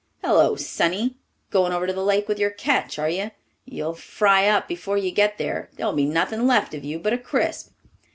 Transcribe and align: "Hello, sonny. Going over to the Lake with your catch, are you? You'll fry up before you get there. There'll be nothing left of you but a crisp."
"Hello, 0.23 0.55
sonny. 0.55 1.13
Going 1.51 1.71
over 1.71 1.85
to 1.85 1.93
the 1.93 2.03
Lake 2.03 2.27
with 2.27 2.39
your 2.39 2.49
catch, 2.49 2.97
are 2.97 3.07
you? 3.07 3.29
You'll 3.65 3.93
fry 3.93 4.47
up 4.47 4.67
before 4.67 4.97
you 4.97 5.11
get 5.11 5.37
there. 5.37 5.69
There'll 5.73 5.93
be 5.93 6.07
nothing 6.07 6.47
left 6.47 6.73
of 6.73 6.83
you 6.83 6.97
but 6.97 7.13
a 7.13 7.19
crisp." 7.19 7.69